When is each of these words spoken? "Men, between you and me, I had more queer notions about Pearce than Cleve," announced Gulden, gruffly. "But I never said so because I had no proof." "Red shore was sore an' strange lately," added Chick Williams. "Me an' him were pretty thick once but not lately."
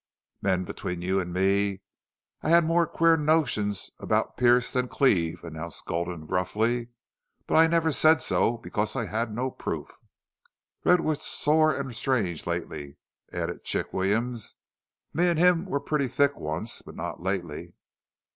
"Men, 0.41 0.63
between 0.63 1.03
you 1.03 1.19
and 1.19 1.31
me, 1.31 1.81
I 2.41 2.49
had 2.49 2.65
more 2.65 2.87
queer 2.87 3.15
notions 3.17 3.91
about 3.99 4.35
Pearce 4.35 4.73
than 4.73 4.87
Cleve," 4.87 5.43
announced 5.43 5.85
Gulden, 5.85 6.25
gruffly. 6.25 6.87
"But 7.45 7.57
I 7.57 7.67
never 7.67 7.91
said 7.91 8.19
so 8.19 8.57
because 8.57 8.95
I 8.95 9.05
had 9.05 9.31
no 9.31 9.51
proof." 9.51 9.95
"Red 10.83 10.95
shore 10.97 11.03
was 11.05 11.21
sore 11.21 11.77
an' 11.77 11.93
strange 11.93 12.47
lately," 12.47 12.97
added 13.31 13.61
Chick 13.61 13.93
Williams. 13.93 14.55
"Me 15.13 15.27
an' 15.27 15.37
him 15.37 15.65
were 15.65 15.79
pretty 15.79 16.07
thick 16.07 16.35
once 16.35 16.81
but 16.81 16.95
not 16.95 17.21
lately." 17.21 17.75